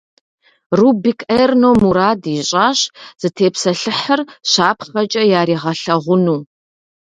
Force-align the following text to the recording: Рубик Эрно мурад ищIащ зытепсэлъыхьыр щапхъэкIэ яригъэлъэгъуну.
Рубик 0.77 1.19
Эрно 1.41 1.69
мурад 1.79 2.21
ищIащ 2.35 2.79
зытепсэлъыхьыр 3.21 4.21
щапхъэкIэ 4.51 5.23
яригъэлъэгъуну. 5.39 6.39